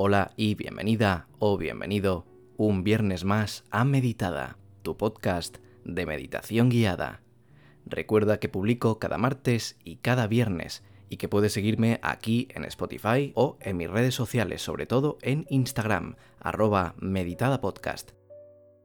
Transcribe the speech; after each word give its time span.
Hola 0.00 0.30
y 0.36 0.54
bienvenida 0.54 1.26
o 1.40 1.58
bienvenido 1.58 2.24
un 2.56 2.84
viernes 2.84 3.24
más 3.24 3.64
a 3.72 3.84
Meditada, 3.84 4.56
tu 4.82 4.96
podcast 4.96 5.58
de 5.84 6.06
meditación 6.06 6.68
guiada. 6.68 7.20
Recuerda 7.84 8.38
que 8.38 8.48
publico 8.48 9.00
cada 9.00 9.18
martes 9.18 9.76
y 9.82 9.96
cada 9.96 10.28
viernes 10.28 10.84
y 11.08 11.16
que 11.16 11.26
puedes 11.26 11.52
seguirme 11.52 11.98
aquí 12.04 12.46
en 12.54 12.64
Spotify 12.66 13.32
o 13.34 13.56
en 13.60 13.76
mis 13.76 13.90
redes 13.90 14.14
sociales, 14.14 14.62
sobre 14.62 14.86
todo 14.86 15.18
en 15.20 15.46
Instagram, 15.50 16.14
arroba 16.38 16.94
meditadapodcast. 17.00 18.12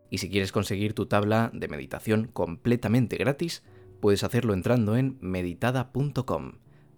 Y 0.10 0.18
si 0.18 0.32
quieres 0.32 0.52
conseguir 0.52 0.96
tu 0.96 1.06
tabla 1.06 1.52
de 1.54 1.68
meditación 1.68 2.26
completamente 2.34 3.18
gratis, 3.18 3.62
puedes 4.00 4.24
hacerlo 4.24 4.56
entrando 4.56 4.98
en 4.98 5.20
meditada.com. 5.22 6.54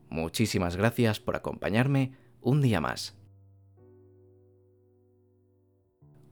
Muchísimas 0.07 0.77
gracias 0.77 1.19
por 1.19 1.35
acompañarme 1.35 2.13
un 2.39 2.61
día 2.61 2.79
más. 2.79 3.17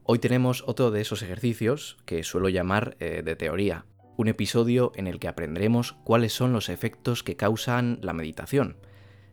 Hoy 0.05 0.20
tenemos 0.20 0.66
otro 0.67 0.91
de 0.91 0.99
esos 0.99 1.21
ejercicios 1.23 1.98
que 2.05 2.23
suelo 2.23 2.49
llamar 2.49 2.98
eh, 2.99 3.21
de 3.23 3.38
teoría, 3.38 3.85
un 4.17 4.27
episodio 4.27 4.91
en 4.95 5.07
el 5.07 5.17
que 5.17 5.29
aprenderemos 5.29 5.93
cuáles 6.03 6.34
son 6.34 6.52
los 6.52 6.67
efectos 6.67 7.23
que 7.23 7.38
causan 7.38 7.99
la 8.02 8.12
meditación. 8.12 8.76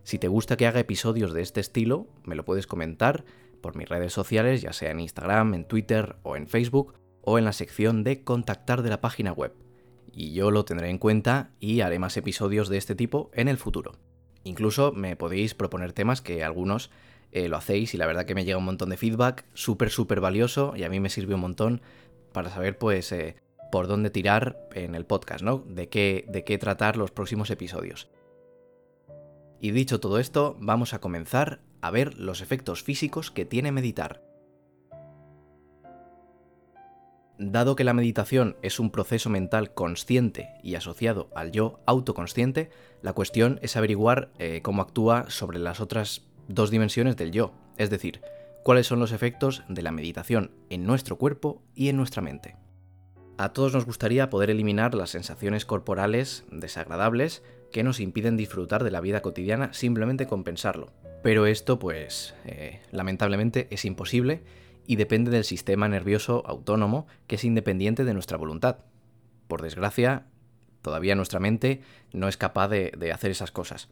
Si 0.04 0.20
te 0.20 0.28
gusta 0.28 0.56
que 0.56 0.68
haga 0.68 0.78
episodios 0.78 1.32
de 1.32 1.42
este 1.42 1.58
estilo, 1.58 2.06
me 2.22 2.36
lo 2.36 2.44
puedes 2.44 2.68
comentar 2.68 3.24
por 3.60 3.74
mis 3.74 3.88
redes 3.88 4.12
sociales, 4.12 4.62
ya 4.62 4.72
sea 4.72 4.92
en 4.92 5.00
Instagram, 5.00 5.54
en 5.54 5.64
Twitter 5.64 6.14
o 6.22 6.36
en 6.36 6.46
Facebook, 6.46 6.94
o 7.20 7.36
en 7.36 7.46
la 7.46 7.52
sección 7.52 8.04
de 8.04 8.22
contactar 8.22 8.82
de 8.82 8.90
la 8.90 9.00
página 9.00 9.32
web. 9.32 9.52
Y 10.12 10.34
yo 10.34 10.52
lo 10.52 10.64
tendré 10.64 10.88
en 10.88 10.98
cuenta 10.98 11.50
y 11.58 11.80
haré 11.80 11.98
más 11.98 12.16
episodios 12.16 12.68
de 12.68 12.78
este 12.78 12.94
tipo 12.94 13.32
en 13.34 13.48
el 13.48 13.58
futuro. 13.58 13.98
Incluso 14.44 14.92
me 14.92 15.16
podéis 15.16 15.54
proponer 15.54 15.92
temas 15.92 16.22
que 16.22 16.44
algunos 16.44 16.92
eh, 17.32 17.48
lo 17.48 17.56
hacéis 17.56 17.94
y 17.94 17.96
la 17.96 18.06
verdad 18.06 18.24
que 18.24 18.34
me 18.34 18.44
llega 18.44 18.58
un 18.58 18.64
montón 18.64 18.90
de 18.90 18.96
feedback, 18.96 19.44
súper, 19.54 19.90
súper 19.90 20.20
valioso 20.20 20.74
y 20.76 20.84
a 20.84 20.88
mí 20.88 21.00
me 21.00 21.10
sirve 21.10 21.34
un 21.34 21.40
montón 21.40 21.82
para 22.32 22.50
saber 22.50 22.78
pues 22.78 23.12
eh, 23.12 23.36
por 23.70 23.86
dónde 23.86 24.10
tirar 24.10 24.68
en 24.74 24.94
el 24.94 25.06
podcast, 25.06 25.42
¿no? 25.42 25.64
De 25.66 25.88
qué, 25.88 26.24
de 26.28 26.44
qué 26.44 26.58
tratar 26.58 26.96
los 26.96 27.10
próximos 27.10 27.50
episodios. 27.50 28.10
Y 29.60 29.70
dicho 29.72 30.00
todo 30.00 30.18
esto, 30.18 30.56
vamos 30.58 30.94
a 30.94 31.00
comenzar 31.00 31.60
a 31.82 31.90
ver 31.90 32.18
los 32.18 32.40
efectos 32.40 32.82
físicos 32.82 33.30
que 33.30 33.44
tiene 33.44 33.72
meditar. 33.72 34.22
Dado 37.38 37.74
que 37.74 37.84
la 37.84 37.94
meditación 37.94 38.56
es 38.60 38.78
un 38.78 38.90
proceso 38.90 39.30
mental 39.30 39.72
consciente 39.72 40.50
y 40.62 40.74
asociado 40.74 41.30
al 41.34 41.52
yo 41.52 41.80
autoconsciente, 41.86 42.70
la 43.00 43.14
cuestión 43.14 43.58
es 43.62 43.76
averiguar 43.76 44.30
eh, 44.38 44.60
cómo 44.62 44.82
actúa 44.82 45.30
sobre 45.30 45.58
las 45.58 45.80
otras 45.80 46.29
dos 46.50 46.70
dimensiones 46.70 47.16
del 47.16 47.30
yo, 47.30 47.52
es 47.76 47.90
decir, 47.90 48.20
cuáles 48.64 48.86
son 48.86 48.98
los 48.98 49.12
efectos 49.12 49.62
de 49.68 49.82
la 49.82 49.92
meditación 49.92 50.50
en 50.68 50.84
nuestro 50.84 51.16
cuerpo 51.16 51.62
y 51.74 51.88
en 51.88 51.96
nuestra 51.96 52.22
mente. 52.22 52.56
A 53.38 53.52
todos 53.52 53.72
nos 53.72 53.86
gustaría 53.86 54.28
poder 54.28 54.50
eliminar 54.50 54.94
las 54.94 55.10
sensaciones 55.10 55.64
corporales 55.64 56.44
desagradables 56.50 57.42
que 57.72 57.84
nos 57.84 58.00
impiden 58.00 58.36
disfrutar 58.36 58.84
de 58.84 58.90
la 58.90 59.00
vida 59.00 59.22
cotidiana 59.22 59.72
simplemente 59.72 60.26
con 60.26 60.44
pensarlo. 60.44 60.92
Pero 61.22 61.46
esto, 61.46 61.78
pues, 61.78 62.34
eh, 62.44 62.80
lamentablemente 62.90 63.68
es 63.70 63.84
imposible 63.84 64.42
y 64.86 64.96
depende 64.96 65.30
del 65.30 65.44
sistema 65.44 65.88
nervioso 65.88 66.42
autónomo 66.46 67.06
que 67.28 67.36
es 67.36 67.44
independiente 67.44 68.04
de 68.04 68.12
nuestra 68.12 68.36
voluntad. 68.36 68.78
Por 69.46 69.62
desgracia, 69.62 70.26
todavía 70.82 71.14
nuestra 71.14 71.40
mente 71.40 71.82
no 72.12 72.28
es 72.28 72.36
capaz 72.36 72.68
de 72.68 73.12
hacer 73.12 73.30
esas 73.30 73.52
cosas 73.52 73.88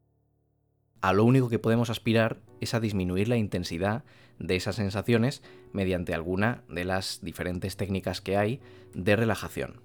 a 1.01 1.13
lo 1.13 1.25
único 1.25 1.49
que 1.49 1.59
podemos 1.59 1.91
aspirar 1.91 2.41
es 2.61 2.75
a 2.75 2.81
disminuir 2.81 3.29
la 3.29 3.37
intensidad 3.37 4.05
de 4.39 4.57
esas 4.57 4.77
sensaciones 4.77 5.43
mediante 5.73 6.15
alguna 6.15 6.63
de 6.69 6.85
las 6.85 7.21
diferentes 7.23 7.77
técnicas 7.77 8.21
que 8.21 8.37
hay 8.37 8.61
de 8.95 9.17
relajación. 9.17 9.81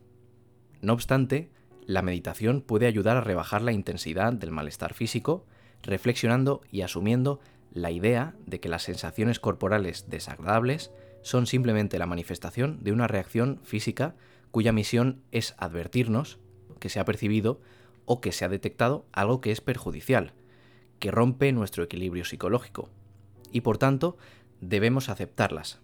No 0.81 0.93
obstante, 0.93 1.49
la 1.85 2.01
meditación 2.01 2.61
puede 2.61 2.87
ayudar 2.87 3.17
a 3.17 3.21
rebajar 3.21 3.61
la 3.61 3.71
intensidad 3.71 4.33
del 4.33 4.51
malestar 4.51 4.93
físico, 4.93 5.45
reflexionando 5.81 6.61
y 6.71 6.81
asumiendo 6.81 7.39
la 7.73 7.91
idea 7.91 8.35
de 8.45 8.59
que 8.59 8.69
las 8.69 8.83
sensaciones 8.83 9.39
corporales 9.39 10.09
desagradables 10.09 10.91
son 11.23 11.47
simplemente 11.47 11.97
la 11.97 12.05
manifestación 12.05 12.83
de 12.83 12.91
una 12.91 13.07
reacción 13.07 13.59
física 13.63 14.15
cuya 14.51 14.71
misión 14.71 15.23
es 15.31 15.55
advertirnos 15.57 16.39
que 16.79 16.89
se 16.89 16.99
ha 16.99 17.05
percibido 17.05 17.59
o 18.05 18.21
que 18.21 18.31
se 18.31 18.45
ha 18.45 18.49
detectado 18.49 19.05
algo 19.11 19.41
que 19.41 19.51
es 19.51 19.61
perjudicial, 19.61 20.33
que 21.03 21.11
rompe 21.11 21.51
nuestro 21.51 21.83
equilibrio 21.83 22.23
psicológico, 22.23 22.87
y 23.51 23.59
por 23.59 23.77
tanto 23.77 24.15
debemos 24.61 25.09
aceptarlas, 25.09 25.81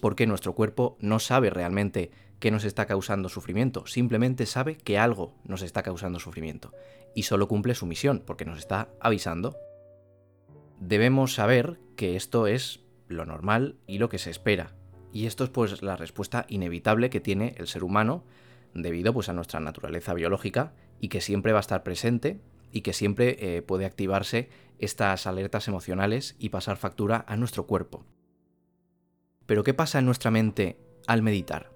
porque 0.00 0.26
nuestro 0.26 0.54
cuerpo 0.54 0.96
no 1.00 1.18
sabe 1.18 1.50
realmente 1.50 2.12
qué 2.38 2.50
nos 2.50 2.64
está 2.64 2.86
causando 2.86 3.28
sufrimiento, 3.28 3.86
simplemente 3.86 4.46
sabe 4.46 4.78
que 4.78 4.96
algo 4.96 5.34
nos 5.44 5.60
está 5.60 5.82
causando 5.82 6.18
sufrimiento, 6.18 6.72
y 7.14 7.24
solo 7.24 7.46
cumple 7.46 7.74
su 7.74 7.84
misión, 7.84 8.22
porque 8.24 8.46
nos 8.46 8.58
está 8.58 8.88
avisando. 9.00 9.54
Debemos 10.80 11.34
saber 11.34 11.78
que 11.94 12.16
esto 12.16 12.46
es 12.46 12.80
lo 13.06 13.26
normal 13.26 13.76
y 13.86 13.98
lo 13.98 14.08
que 14.08 14.16
se 14.16 14.30
espera, 14.30 14.72
y 15.12 15.26
esto 15.26 15.44
es 15.44 15.50
pues 15.50 15.82
la 15.82 15.96
respuesta 15.96 16.46
inevitable 16.48 17.10
que 17.10 17.20
tiene 17.20 17.54
el 17.58 17.68
ser 17.68 17.84
humano 17.84 18.24
debido 18.72 19.12
pues 19.12 19.28
a 19.28 19.34
nuestra 19.34 19.60
naturaleza 19.60 20.14
biológica 20.14 20.72
y 21.00 21.08
que 21.08 21.20
siempre 21.20 21.52
va 21.52 21.58
a 21.58 21.60
estar 21.60 21.82
presente 21.82 22.40
y 22.72 22.82
que 22.82 22.92
siempre 22.92 23.36
eh, 23.40 23.62
puede 23.62 23.86
activarse 23.86 24.48
estas 24.78 25.26
alertas 25.26 25.68
emocionales 25.68 26.36
y 26.38 26.50
pasar 26.50 26.76
factura 26.76 27.24
a 27.26 27.36
nuestro 27.36 27.66
cuerpo. 27.66 28.04
Pero 29.46 29.64
¿qué 29.64 29.74
pasa 29.74 29.98
en 29.98 30.06
nuestra 30.06 30.30
mente 30.30 30.78
al 31.06 31.22
meditar? 31.22 31.70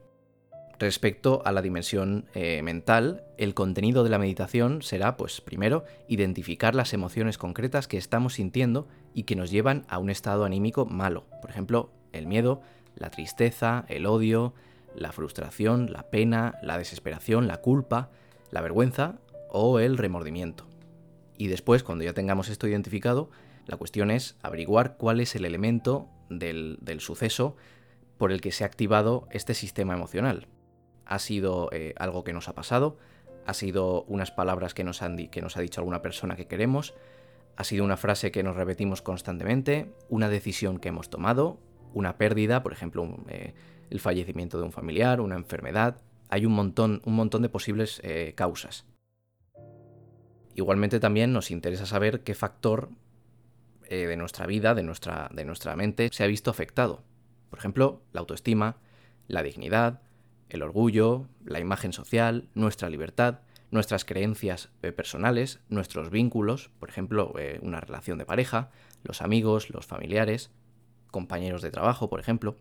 Respecto 0.79 1.43
a 1.45 1.53
la 1.53 1.63
dimensión 1.63 2.27
eh, 2.35 2.61
mental, 2.63 3.25
el 3.39 3.55
contenido 3.55 4.03
de 4.03 4.11
la 4.11 4.19
meditación 4.19 4.83
será, 4.83 5.17
pues, 5.17 5.41
primero, 5.41 5.85
identificar 6.09 6.75
las 6.75 6.93
emociones 6.93 7.39
concretas 7.39 7.87
que 7.87 7.99
estamos 7.99 8.35
sintiendo 8.35 8.89
y 9.15 9.23
que 9.23 9.37
nos 9.37 9.51
llevan 9.51 9.87
a 9.89 9.99
un 9.99 10.11
estado 10.11 10.45
anímico 10.45 10.85
malo. 10.85 11.25
Por 11.41 11.51
ejemplo, 11.51 11.93
el 12.13 12.27
miedo, 12.27 12.63
la 12.97 13.11
tristeza, 13.11 13.85
el 13.89 14.07
odio, 14.07 14.55
la 14.95 15.13
frustración, 15.13 15.93
la 15.93 16.11
pena, 16.11 16.57
la 16.63 16.79
desesperación, 16.79 17.47
la 17.47 17.59
culpa, 17.59 18.11
la 18.51 18.61
vergüenza 18.61 19.21
o 19.51 19.79
el 19.79 19.97
remordimiento. 19.99 20.72
Y 21.43 21.49
después, 21.49 21.83
cuando 21.83 22.05
ya 22.05 22.13
tengamos 22.13 22.49
esto 22.51 22.69
identificado, 22.69 23.29
la 23.67 23.77
cuestión 23.77 24.13
es 24.13 24.39
averiguar 24.43 24.97
cuál 24.97 25.19
es 25.19 25.35
el 25.35 25.45
elemento 25.45 26.07
del, 26.31 26.79
suceso 27.01 27.57
por 28.17 28.31
el 28.31 28.41
que 28.41 28.53
se 28.53 28.63
ha 28.63 28.69
activado 28.69 29.27
este 29.33 29.53
sistema 29.53 29.93
emocional. 29.93 30.47
¿Ha 31.05 31.19
sido 31.19 31.69
eh, 31.73 31.95
algo 31.99 32.23
que 32.23 32.33
nos 32.33 32.49
ha 32.49 32.55
pasado? 32.55 32.97
¿Ha 33.45 33.55
sido 33.55 34.05
unas 34.05 34.31
palabras 34.31 34.73
que 34.73 34.85
nos, 34.85 35.03
han 35.03 35.17
que 35.17 35.43
nos 35.43 35.57
ha 35.57 35.61
dicho 35.63 35.81
alguna 35.81 36.01
persona 36.01 36.37
que 36.37 36.47
queremos? 36.47 36.95
¿Ha 37.57 37.65
sido 37.65 37.85
una 37.85 37.97
frase 37.97 38.31
que 38.31 38.45
nos 38.45 38.55
repetimos 38.55 39.03
constantemente? 39.03 39.93
¿Una 40.09 40.29
decisión 40.29 40.79
que 40.79 40.91
hemos 40.91 41.11
tomado? 41.11 41.59
¿Una 41.93 42.19
pérdida? 42.19 42.63
Por 42.63 42.73
ejemplo, 42.73 43.17
eh, 43.29 43.53
el 43.91 43.99
fallecimiento 43.99 44.59
de 44.59 44.65
un 44.65 44.71
familiar, 44.71 45.21
una 45.21 45.35
enfermedad. 45.35 45.97
Hay 46.29 46.47
un 46.47 46.53
montón, 46.53 47.03
un 47.05 47.17
montón 47.17 47.43
de 47.43 47.49
posibles 47.49 48.01
eh, 48.05 48.33
causas. 48.37 48.87
Igualmente 50.55 51.01
también 51.01 51.33
nos 51.33 51.51
interesa 51.51 51.87
saber 51.87 52.21
qué 52.21 52.35
factor 52.35 52.91
eh, 53.89 54.07
de 54.07 54.17
nuestra 54.17 54.47
vida, 54.47 54.75
de 54.75 54.83
nuestra, 54.83 55.31
de 55.33 55.45
nuestra 55.45 55.77
mente, 55.77 56.11
se 56.13 56.25
ha 56.25 56.27
visto 56.27 56.51
afectado. 56.51 57.03
Por 57.51 57.59
ejemplo, 57.59 58.03
la 58.13 58.21
autoestima, 58.21 58.77
la 59.29 59.43
dignidad, 59.43 60.01
el 60.49 60.62
orgullo, 60.62 61.29
la 61.45 61.61
imagen 61.61 61.93
social, 61.93 62.49
nuestra 62.55 62.91
libertad, 62.91 63.41
nuestras 63.71 64.05
creencias 64.05 64.69
eh, 64.83 64.93
personales, 64.93 65.61
nuestros 65.69 66.11
vínculos, 66.11 66.71
por 66.79 66.91
ejemplo, 66.91 67.35
eh, 67.39 67.59
una 67.62 67.81
relación 67.81 68.19
de 68.19 68.27
pareja, 68.27 68.71
los 69.03 69.23
amigos, 69.23 69.71
los 69.71 69.87
familiares, 69.87 70.51
compañeros 71.11 71.62
de 71.62 71.71
trabajo, 71.71 72.11
por 72.11 72.21
ejemplo. 72.21 72.56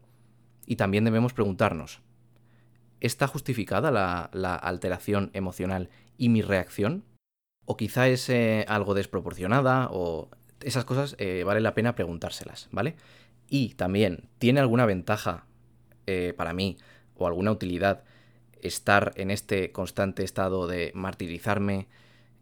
Y 0.66 0.78
también 0.78 1.04
debemos 1.04 1.34
preguntarnos, 1.34 2.02
¿está 3.02 3.28
justificada 3.28 3.92
la, 3.92 4.30
la 4.32 4.56
alteración 4.56 5.32
emocional 5.34 5.90
y 6.18 6.30
mi 6.30 6.42
reacción 6.42 7.04
o 7.66 7.78
quizá 7.78 8.08
es 8.08 8.30
eh, 8.30 8.66
algo 8.68 8.94
desproporcionada 8.94 9.88
o 9.92 10.30
esas 10.62 10.86
cosas 10.86 11.16
eh, 11.20 11.44
vale 11.44 11.62
la 11.62 11.74
pena 11.74 11.96
preguntárselas, 11.96 12.68
¿vale? 12.72 12.96
Y 13.48 13.76
también, 13.76 14.30
¿tiene 14.38 14.60
alguna 14.60 14.86
ventaja 14.86 15.46
eh, 16.08 16.34
para 16.36 16.54
mí 16.54 16.78
o 17.16 17.28
alguna 17.28 17.52
utilidad 17.52 18.04
estar 18.62 19.14
en 19.16 19.32
este 19.32 19.72
constante 19.72 20.24
estado 20.24 20.68
de 20.68 20.92
martirizarme 20.94 21.88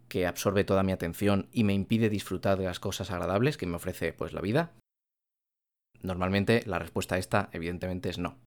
que 0.08 0.26
absorbe 0.26 0.64
toda 0.64 0.82
mi 0.82 0.92
atención 0.92 1.48
y 1.52 1.64
me 1.64 1.72
impide 1.74 2.10
disfrutar 2.10 2.58
de 2.58 2.64
las 2.64 2.80
cosas 2.80 3.10
agradables 3.10 3.56
que 3.56 3.66
me 3.66 3.76
ofrece 3.76 4.12
pues 4.12 4.32
la 4.32 4.40
vida? 4.40 4.72
Normalmente 6.02 6.62
la 6.66 6.78
respuesta 6.78 7.14
a 7.14 7.18
esta 7.18 7.48
evidentemente 7.52 8.08
es 8.08 8.18
no. 8.18 8.38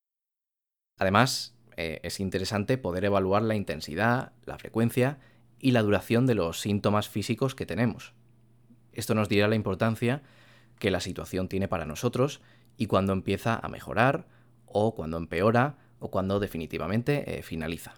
Además, 0.99 1.55
es 1.75 2.19
interesante 2.19 2.77
poder 2.77 3.05
evaluar 3.05 3.41
la 3.41 3.55
intensidad, 3.55 4.33
la 4.45 4.59
frecuencia 4.59 5.17
y 5.63 5.71
la 5.71 5.81
duración 5.81 6.27
de 6.27 6.35
los 6.35 6.59
síntomas 6.59 7.07
físicos 7.07 7.55
que 7.55 7.65
tenemos. 7.65 8.13
Esto 8.91 9.15
nos 9.15 9.29
dirá 9.29 9.47
la 9.47 9.55
importancia 9.55 10.21
que 10.77 10.91
la 10.91 10.99
situación 10.99 11.47
tiene 11.47 11.69
para 11.69 11.85
nosotros 11.85 12.41
y 12.75 12.87
cuándo 12.87 13.13
empieza 13.13 13.55
a 13.63 13.69
mejorar 13.69 14.27
o 14.65 14.93
cuando 14.93 15.15
empeora 15.15 15.77
o 15.99 16.11
cuando 16.11 16.41
definitivamente 16.41 17.39
eh, 17.39 17.43
finaliza. 17.43 17.93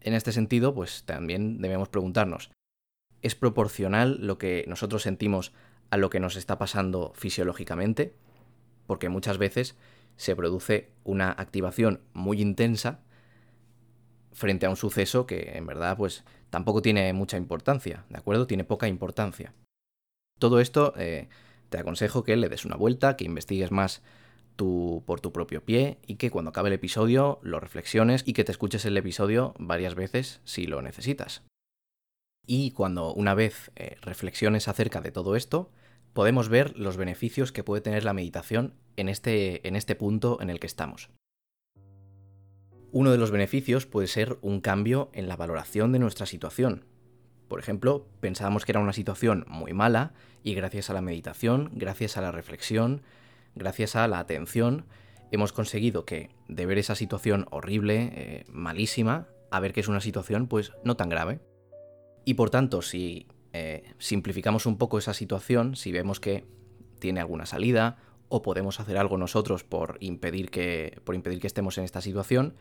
En 0.00 0.14
este 0.14 0.30
sentido, 0.30 0.72
pues 0.72 1.02
también 1.06 1.60
debemos 1.60 1.88
preguntarnos, 1.88 2.52
¿es 3.22 3.34
proporcional 3.34 4.24
lo 4.24 4.38
que 4.38 4.64
nosotros 4.68 5.02
sentimos 5.02 5.52
a 5.90 5.96
lo 5.96 6.08
que 6.08 6.20
nos 6.20 6.36
está 6.36 6.56
pasando 6.56 7.12
fisiológicamente? 7.16 8.14
Porque 8.86 9.08
muchas 9.08 9.38
veces 9.38 9.76
se 10.14 10.36
produce 10.36 10.92
una 11.02 11.32
activación 11.32 12.00
muy 12.12 12.40
intensa 12.40 13.00
frente 14.36 14.66
a 14.66 14.70
un 14.70 14.76
suceso 14.76 15.26
que 15.26 15.52
en 15.54 15.66
verdad 15.66 15.96
pues 15.96 16.22
tampoco 16.50 16.82
tiene 16.82 17.12
mucha 17.14 17.38
importancia, 17.38 18.04
¿de 18.10 18.18
acuerdo? 18.18 18.46
Tiene 18.46 18.64
poca 18.64 18.86
importancia. 18.86 19.54
Todo 20.38 20.60
esto 20.60 20.92
eh, 20.98 21.28
te 21.70 21.78
aconsejo 21.78 22.22
que 22.22 22.36
le 22.36 22.50
des 22.50 22.66
una 22.66 22.76
vuelta, 22.76 23.16
que 23.16 23.24
investigues 23.24 23.72
más 23.72 24.02
por 24.56 25.20
tu 25.20 25.32
propio 25.32 25.64
pie 25.64 25.98
y 26.06 26.16
que 26.16 26.30
cuando 26.30 26.50
acabe 26.50 26.68
el 26.68 26.74
episodio 26.74 27.38
lo 27.42 27.60
reflexiones 27.60 28.22
y 28.26 28.32
que 28.32 28.44
te 28.44 28.52
escuches 28.52 28.84
el 28.84 28.96
episodio 28.96 29.54
varias 29.58 29.94
veces 29.94 30.40
si 30.44 30.66
lo 30.66 30.82
necesitas. 30.82 31.42
Y 32.46 32.70
cuando 32.70 33.12
una 33.12 33.34
vez 33.34 33.70
eh, 33.76 33.96
reflexiones 34.02 34.68
acerca 34.68 35.00
de 35.00 35.12
todo 35.12 35.34
esto, 35.36 35.70
podemos 36.12 36.48
ver 36.48 36.76
los 36.78 36.96
beneficios 36.96 37.52
que 37.52 37.64
puede 37.64 37.82
tener 37.82 38.04
la 38.04 38.14
meditación 38.14 38.74
en 38.96 39.08
este, 39.08 39.66
en 39.66 39.76
este 39.76 39.94
punto 39.94 40.40
en 40.40 40.50
el 40.50 40.60
que 40.60 40.66
estamos. 40.66 41.10
Uno 42.98 43.10
de 43.10 43.18
los 43.18 43.30
beneficios 43.30 43.84
puede 43.84 44.06
ser 44.06 44.38
un 44.40 44.62
cambio 44.62 45.10
en 45.12 45.28
la 45.28 45.36
valoración 45.36 45.92
de 45.92 45.98
nuestra 45.98 46.24
situación. 46.24 46.86
Por 47.46 47.60
ejemplo, 47.60 48.06
pensábamos 48.20 48.64
que 48.64 48.72
era 48.72 48.80
una 48.80 48.94
situación 48.94 49.44
muy 49.48 49.74
mala 49.74 50.14
y 50.42 50.54
gracias 50.54 50.88
a 50.88 50.94
la 50.94 51.02
meditación, 51.02 51.70
gracias 51.74 52.16
a 52.16 52.22
la 52.22 52.32
reflexión, 52.32 53.02
gracias 53.54 53.96
a 53.96 54.08
la 54.08 54.18
atención, 54.18 54.86
hemos 55.30 55.52
conseguido 55.52 56.06
que 56.06 56.30
de 56.48 56.64
ver 56.64 56.78
esa 56.78 56.94
situación 56.94 57.44
horrible, 57.50 58.12
eh, 58.14 58.44
malísima, 58.48 59.28
a 59.50 59.60
ver 59.60 59.74
que 59.74 59.80
es 59.80 59.88
una 59.88 60.00
situación 60.00 60.46
pues 60.46 60.72
no 60.82 60.96
tan 60.96 61.10
grave. 61.10 61.40
Y 62.24 62.32
por 62.32 62.48
tanto, 62.48 62.80
si 62.80 63.26
eh, 63.52 63.82
simplificamos 63.98 64.64
un 64.64 64.78
poco 64.78 64.96
esa 64.96 65.12
situación, 65.12 65.76
si 65.76 65.92
vemos 65.92 66.18
que 66.18 66.46
tiene 66.98 67.20
alguna 67.20 67.44
salida 67.44 67.98
o 68.30 68.40
podemos 68.40 68.80
hacer 68.80 68.96
algo 68.96 69.18
nosotros 69.18 69.64
por 69.64 69.98
impedir 70.00 70.48
que, 70.48 70.98
por 71.04 71.14
impedir 71.14 71.40
que 71.40 71.46
estemos 71.46 71.76
en 71.76 71.84
esta 71.84 72.00
situación, 72.00 72.54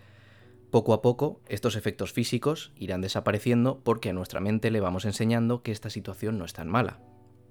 poco 0.76 0.94
a 0.94 1.02
poco, 1.02 1.40
estos 1.48 1.78
efectos 1.78 2.12
físicos 2.12 2.74
irán 2.76 3.00
desapareciendo 3.00 3.80
porque 3.82 4.10
a 4.10 4.14
nuestra 4.14 4.42
mente 4.42 4.72
le 4.72 4.82
vamos 4.82 5.06
enseñando 5.06 5.64
que 5.64 5.72
esta 5.72 5.90
situación 5.90 6.38
no 6.38 6.44
es 6.44 6.52
tan 6.52 6.68
mala. 6.68 7.00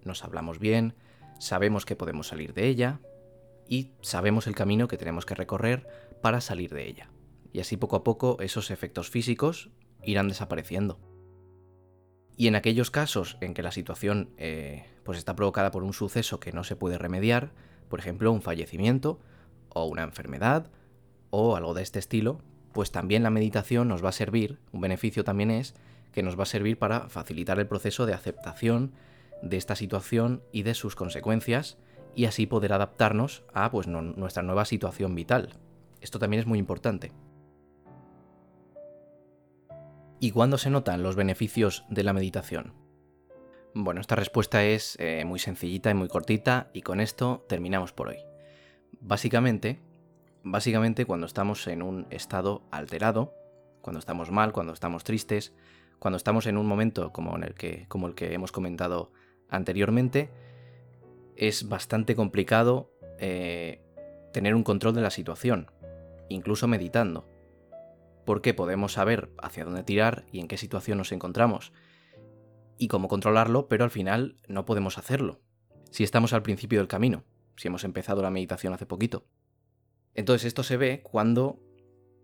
Nos 0.02 0.24
hablamos 0.24 0.58
bien, 0.58 0.94
sabemos 1.38 1.86
que 1.86 1.96
podemos 1.96 2.26
salir 2.26 2.52
de 2.52 2.66
ella 2.66 3.00
y 3.66 3.92
sabemos 4.02 4.46
el 4.46 4.54
camino 4.54 4.88
que 4.88 4.98
tenemos 4.98 5.24
que 5.24 5.34
recorrer 5.34 5.88
para 6.20 6.42
salir 6.42 6.74
de 6.74 6.86
ella. 6.86 7.12
Y 7.50 7.60
así 7.60 7.78
poco 7.78 7.96
a 7.96 8.04
poco 8.04 8.36
esos 8.40 8.70
efectos 8.70 9.08
físicos 9.08 9.70
irán 10.02 10.28
desapareciendo. 10.28 11.00
Y 12.36 12.48
en 12.48 12.56
aquellos 12.56 12.90
casos 12.90 13.38
en 13.40 13.54
que 13.54 13.62
la 13.62 13.72
situación 13.72 14.34
eh, 14.36 14.84
pues 15.02 15.16
está 15.16 15.34
provocada 15.34 15.70
por 15.70 15.82
un 15.82 15.94
suceso 15.94 16.40
que 16.40 16.52
no 16.52 16.62
se 16.62 16.76
puede 16.76 16.98
remediar, 16.98 17.54
por 17.88 18.00
ejemplo 18.00 18.30
un 18.32 18.42
fallecimiento 18.42 19.18
o 19.70 19.86
una 19.86 20.02
enfermedad 20.02 20.70
o 21.30 21.56
algo 21.56 21.72
de 21.72 21.82
este 21.82 21.98
estilo, 21.98 22.42
pues 22.74 22.90
también 22.90 23.22
la 23.22 23.30
meditación 23.30 23.88
nos 23.88 24.04
va 24.04 24.10
a 24.10 24.12
servir, 24.12 24.58
un 24.72 24.80
beneficio 24.80 25.24
también 25.24 25.50
es 25.50 25.74
que 26.12 26.22
nos 26.22 26.38
va 26.38 26.42
a 26.42 26.46
servir 26.46 26.78
para 26.78 27.08
facilitar 27.08 27.58
el 27.58 27.66
proceso 27.66 28.04
de 28.04 28.14
aceptación 28.14 28.92
de 29.42 29.56
esta 29.56 29.76
situación 29.76 30.42
y 30.52 30.62
de 30.62 30.74
sus 30.74 30.96
consecuencias 30.96 31.78
y 32.14 32.26
así 32.26 32.46
poder 32.46 32.72
adaptarnos 32.72 33.44
a 33.52 33.70
pues, 33.70 33.86
nuestra 33.86 34.42
nueva 34.42 34.64
situación 34.64 35.14
vital. 35.14 35.50
Esto 36.00 36.18
también 36.18 36.40
es 36.40 36.46
muy 36.46 36.58
importante. 36.58 37.12
¿Y 40.20 40.30
cuándo 40.30 40.58
se 40.58 40.70
notan 40.70 41.02
los 41.02 41.16
beneficios 41.16 41.84
de 41.88 42.04
la 42.04 42.12
meditación? 42.12 42.72
Bueno, 43.74 44.00
esta 44.00 44.14
respuesta 44.14 44.64
es 44.64 44.96
eh, 45.00 45.24
muy 45.24 45.38
sencillita 45.38 45.90
y 45.90 45.94
muy 45.94 46.08
cortita 46.08 46.70
y 46.72 46.82
con 46.82 47.00
esto 47.00 47.44
terminamos 47.48 47.92
por 47.92 48.08
hoy. 48.08 48.18
Básicamente, 49.00 49.80
Básicamente 50.44 51.06
cuando 51.06 51.26
estamos 51.26 51.66
en 51.66 51.82
un 51.82 52.06
estado 52.10 52.62
alterado, 52.70 53.34
cuando 53.80 53.98
estamos 53.98 54.30
mal, 54.30 54.52
cuando 54.52 54.74
estamos 54.74 55.02
tristes, 55.02 55.54
cuando 55.98 56.18
estamos 56.18 56.46
en 56.46 56.58
un 56.58 56.66
momento 56.66 57.12
como, 57.14 57.36
el 57.36 57.54
que 57.54 58.34
hemos 58.34 58.52
comentado 58.52 59.10
anteriormente, 59.48 60.30
es 61.34 61.66
bastante 61.68 62.14
complicado 62.14 62.92
eh, 63.18 63.80
tener 64.34 64.54
un 64.54 64.64
control 64.64 64.94
de 64.94 65.00
la 65.00 65.10
situación, 65.10 65.70
incluso 66.28 66.68
meditando, 66.68 67.26
porque 68.26 68.52
podemos 68.52 68.92
saber 68.92 69.30
hacia 69.42 69.64
dónde 69.64 69.82
tirar 69.82 70.26
y 70.30 70.40
en 70.40 70.48
qué 70.48 70.58
situación 70.58 70.98
nos 70.98 71.10
encontramos, 71.12 71.72
y 72.76 72.88
cómo 72.88 73.08
controlarlo, 73.08 73.66
pero 73.66 73.84
al 73.84 73.90
final 73.90 74.36
no 74.46 74.66
podemos 74.66 74.98
hacerlo, 74.98 75.40
si 75.90 76.04
estamos 76.04 76.34
al 76.34 76.42
principio 76.42 76.80
del 76.80 76.88
camino, 76.88 77.24
si 77.56 77.68
hemos 77.68 77.84
empezado 77.84 78.20
la 78.20 78.30
meditación 78.30 78.74
hace 78.74 78.84
poquito. 78.84 79.24
Entonces 80.14 80.46
esto 80.46 80.62
se 80.62 80.76
ve 80.76 81.02
cuando 81.02 81.60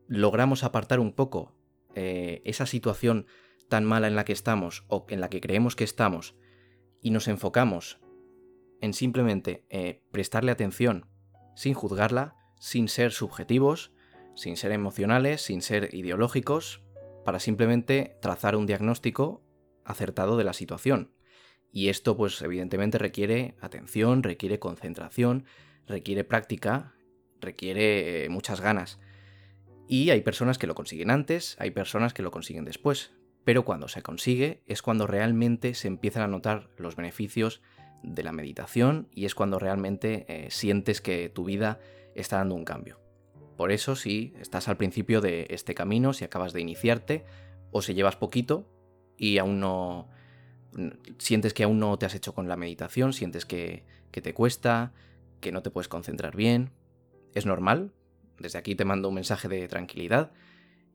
logramos 0.06 0.64
apartar 0.64 1.00
un 1.00 1.12
poco 1.12 1.54
eh, 1.94 2.42
esa 2.44 2.66
situación 2.66 3.26
tan 3.69 3.84
mala 3.84 4.08
en 4.08 4.16
la 4.16 4.25
que 4.25 4.32
estamos 4.32 4.84
o 4.88 5.06
en 5.08 5.20
la 5.20 5.28
que 5.31 5.40
creemos 5.40 5.76
que 5.76 5.84
estamos 5.84 6.37
y 7.00 7.10
nos 7.10 7.28
enfocamos 7.28 8.00
en 8.81 8.94
simplemente 8.94 9.64
eh, 9.70 10.02
prestarle 10.10 10.52
atención 10.52 11.06
sin 11.54 11.75
juzgarla, 11.75 12.37
sin 12.58 12.88
ser 12.88 13.12
subjetivos, 13.12 13.93
sin 14.34 14.56
ser 14.56 14.72
emocionales, 14.72 15.43
sin 15.43 15.62
ser 15.62 15.94
ideológicos, 15.94 16.82
para 17.25 17.38
simplemente 17.38 18.16
trazar 18.22 18.56
un 18.56 18.66
diagnóstico 18.66 19.44
acertado 19.84 20.36
de 20.36 20.44
la 20.44 20.52
situación. 20.52 21.14
Y 21.72 21.88
esto 21.88 22.16
pues 22.16 22.40
evidentemente 22.43 22.98
requiere 22.98 23.56
atención, 23.60 24.22
requiere 24.22 24.58
concentración, 24.58 25.44
requiere 25.86 26.25
práctica 26.25 26.94
requiere 27.40 28.25
eh, 28.25 28.28
muchas 28.28 28.60
ganas. 28.60 28.98
Y 29.88 30.10
hay 30.10 30.20
personas 30.20 30.58
que 30.58 30.66
lo 30.66 30.75
consiguen 30.75 31.10
antes, 31.10 31.56
hay 31.58 31.72
personas 31.72 32.14
que 32.14 32.22
lo 32.22 32.31
consiguen 32.31 32.64
después. 32.64 33.12
Pero 33.44 33.64
cuando 33.64 33.88
se 33.88 34.02
consigue 34.02 34.62
es 34.66 34.82
cuando 34.82 35.06
realmente 35.06 35.75
se 35.75 35.88
empiezan 35.88 36.22
a 36.22 36.28
notar 36.28 36.70
los 36.76 36.94
beneficios 36.94 37.62
de 38.02 38.22
la 38.22 38.32
meditación 38.32 39.08
y 39.12 39.25
es 39.25 39.34
cuando 39.34 39.58
realmente 39.58 40.26
eh, 40.28 40.50
sientes 40.50 41.00
que 41.00 41.29
tu 41.29 41.44
vida 41.44 41.81
está 42.15 42.36
dando 42.36 42.55
un 42.55 42.65
cambio. 42.65 43.00
Por 43.56 43.72
eso 43.72 43.96
si 43.96 44.32
estás 44.41 44.69
al 44.69 44.76
principio 44.76 45.20
de 45.20 45.46
este 45.50 45.74
camino, 45.74 46.12
si 46.12 46.24
acabas 46.24 46.53
de 46.53 46.60
iniciarte 46.60 47.24
o 47.72 47.82
si 47.82 47.94
llevas 47.94 48.17
poquito 48.17 48.69
y 49.17 49.38
aún 49.38 49.60
no 49.60 50.08
sientes 51.19 51.53
que 51.53 51.65
aún 51.65 51.79
no 51.79 51.98
te 51.98 52.06
has 52.06 52.15
hecho 52.15 52.34
con 52.34 52.48
la 52.48 52.56
meditación, 52.56 53.12
sientes 53.12 53.44
que, 53.44 53.84
que 54.10 54.22
te 54.22 54.34
cuesta, 54.34 54.93
que 55.41 55.53
no 55.53 55.62
te 55.62 55.70
puedes 55.70 55.88
concentrar 55.88 56.36
bien, 56.36 56.70
es 57.34 57.46
normal. 57.46 57.93
Desde 58.39 58.58
aquí 58.58 58.75
te 58.75 58.84
mando 58.84 59.08
un 59.08 59.15
mensaje 59.15 59.49
de 59.49 59.69
tranquilidad. 59.69 60.32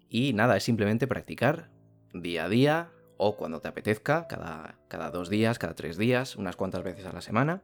Y 0.09 0.33
nada, 0.33 0.57
es 0.57 0.63
simplemente 0.63 1.07
practicar 1.07 1.69
día 2.13 2.45
a 2.45 2.49
día 2.49 2.91
o 3.17 3.37
cuando 3.37 3.61
te 3.61 3.67
apetezca, 3.67 4.27
cada, 4.27 4.77
cada 4.87 5.09
dos 5.11 5.29
días, 5.29 5.59
cada 5.59 5.75
tres 5.75 5.97
días, 5.97 6.35
unas 6.35 6.55
cuantas 6.55 6.83
veces 6.83 7.05
a 7.05 7.13
la 7.13 7.21
semana. 7.21 7.63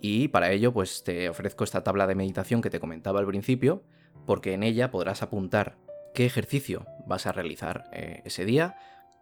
Y 0.00 0.28
para 0.28 0.50
ello, 0.50 0.72
pues 0.72 1.04
te 1.04 1.28
ofrezco 1.28 1.64
esta 1.64 1.84
tabla 1.84 2.06
de 2.06 2.14
meditación 2.14 2.60
que 2.60 2.70
te 2.70 2.80
comentaba 2.80 3.20
al 3.20 3.26
principio, 3.26 3.82
porque 4.26 4.54
en 4.54 4.62
ella 4.62 4.90
podrás 4.90 5.22
apuntar 5.22 5.76
qué 6.14 6.26
ejercicio 6.26 6.86
vas 7.06 7.26
a 7.26 7.32
realizar 7.32 7.84
eh, 7.92 8.22
ese 8.24 8.44
día, 8.44 8.76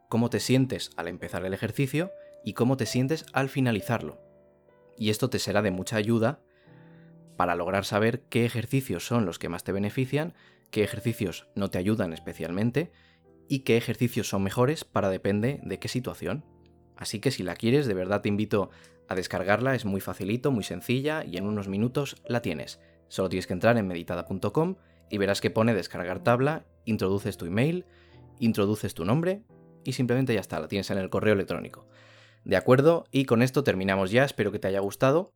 cómo 0.09 0.31
te 0.31 0.41
sientes 0.41 0.91
al 0.97 1.09
empezar 1.09 1.45
el 1.45 1.55
ejercicio 1.55 2.11
y 2.45 2.55
cómo 2.55 2.77
te 2.77 2.87
sientes 2.87 3.27
al 3.33 3.49
finalizarlo. 3.49 4.21
Y 4.97 5.11
esto 5.11 5.31
te 5.31 5.39
será 5.39 5.63
de 5.63 5.71
mucha 5.71 5.97
ayuda 5.97 6.41
para 7.41 7.55
lograr 7.55 7.87
saber 7.87 8.21
qué 8.29 8.45
ejercicios 8.45 9.07
son 9.07 9.25
los 9.25 9.39
que 9.39 9.49
más 9.49 9.65
te 9.65 9.73
benefician, 9.73 10.35
qué 10.71 10.85
ejercicios 10.85 11.49
no 11.55 11.71
te 11.71 11.79
ayudan 11.79 12.13
especialmente 12.13 12.93
y 13.49 13.61
qué 13.61 13.79
ejercicios 13.79 14.29
son 14.29 14.43
mejores 14.43 14.85
para 14.85 15.09
depende 15.09 15.59
de 15.63 15.79
qué 15.79 15.89
situación. 15.89 16.45
Así 16.99 17.19
que 17.19 17.31
si 17.31 17.43
la 17.43 17.55
quieres, 17.55 17.87
de 17.87 17.95
verdad 17.95 18.21
te 18.21 18.29
invito 18.29 18.69
a 19.09 19.15
descargarla, 19.15 19.75
es 19.75 19.87
muy 19.87 20.03
facilito, 20.03 20.51
muy 20.51 20.65
sencilla 20.65 21.25
y 21.25 21.39
en 21.39 21.47
unos 21.47 21.67
minutos 21.67 22.17
la 22.27 22.43
tienes. 22.43 22.79
Solo 23.09 23.31
tienes 23.31 23.47
que 23.47 23.55
entrar 23.55 23.79
en 23.79 23.87
meditada.com 23.87 24.77
y 25.09 25.17
verás 25.17 25.41
que 25.41 25.49
pone 25.49 25.73
descargar 25.73 26.23
tabla, 26.23 26.67
introduces 26.85 27.39
tu 27.39 27.47
email, 27.47 27.87
introduces 28.39 28.93
tu 28.93 29.07
nombre 29.07 29.45
y 29.83 29.93
simplemente 29.93 30.35
ya 30.35 30.41
está, 30.41 30.61
la 30.61 30.69
tienes 30.69 30.91
en 30.91 30.99
el 30.99 31.09
correo 31.09 31.33
electrónico. 31.33 31.89
De 32.45 32.57
acuerdo, 32.57 33.07
y 33.11 33.25
con 33.25 33.41
esto 33.41 33.65
terminamos 33.65 34.11
ya, 34.11 34.25
espero 34.25 34.53
que 34.53 34.59
te 34.59 34.69
haya 34.69 34.81
gustado. 34.81 35.33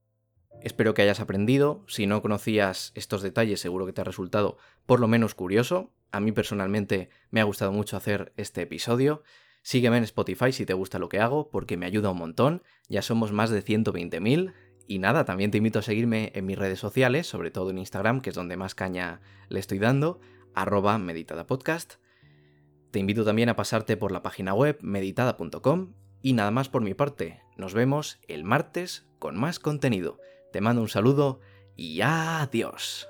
Espero 0.63 0.95
que 0.95 1.03
hayas 1.03 1.21
aprendido. 1.21 1.85
Si 1.89 2.07
no 2.07 2.23
conocías 2.23 2.93
estos 2.95 3.23
detalles, 3.23 3.61
seguro 3.61 3.87
que 3.87 3.93
te 3.93 4.01
ha 4.01 4.05
resultado 4.05 4.57
por 4.87 5.01
lo 5.01 5.09
menos 5.09 5.35
curioso. 5.35 5.93
A 6.11 6.21
mí 6.21 6.33
personalmente 6.33 7.11
me 7.31 7.41
ha 7.41 7.45
gustado 7.45 7.73
mucho 7.73 7.97
hacer 7.97 8.33
este 8.37 8.63
episodio. 8.63 9.23
Sígueme 9.63 9.97
en 9.97 10.05
Spotify 10.05 10.53
si 10.53 10.67
te 10.67 10.75
gusta 10.75 10.99
lo 10.99 11.09
que 11.09 11.21
hago, 11.21 11.51
porque 11.51 11.77
me 11.77 11.87
ayuda 11.87 12.11
un 12.11 12.19
montón. 12.19 12.63
Ya 12.89 13.03
somos 13.03 13.33
más 13.33 13.51
de 13.51 13.65
120.000 13.65 14.53
Y 14.87 14.99
nada, 14.99 15.25
también 15.25 15.51
te 15.51 15.59
invito 15.59 15.79
a 15.79 15.83
seguirme 15.83 16.31
en 16.35 16.45
mis 16.45 16.59
redes 16.59 16.79
sociales, 16.79 17.27
sobre 17.27 17.51
todo 17.51 17.71
en 17.71 17.79
Instagram, 17.79 18.21
que 18.21 18.31
es 18.31 18.37
donde 18.37 18.57
más 18.57 18.75
caña 18.75 19.21
le 19.49 19.61
estoy 19.61 19.79
dando, 19.79 20.21
arroba 20.55 20.99
meditadapodcast. 20.99 21.95
Te 22.91 22.99
invito 23.01 23.25
también 23.25 23.49
a 23.49 23.57
pasarte 23.57 23.97
por 23.97 24.13
la 24.13 24.23
página 24.23 24.55
web 24.55 24.79
meditada.com 24.83 25.95
y 26.23 26.35
nada 26.35 26.51
más 26.51 26.69
por 26.69 26.83
mi 26.83 26.95
parte. 26.95 27.41
Nos 27.57 27.75
vemos 27.75 28.21
el 28.29 28.45
martes 28.45 29.07
con 29.19 29.37
más 29.37 29.59
contenido. 29.59 30.21
Te 30.55 30.61
mando 30.61 30.83
un 30.83 30.89
saludo 30.89 31.41
y 31.75 32.01
adiós. 32.01 33.09